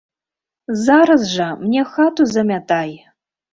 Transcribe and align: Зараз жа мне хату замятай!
Зараз 0.85 1.21
жа 1.35 1.47
мне 1.61 1.81
хату 1.93 2.29
замятай! 2.35 2.91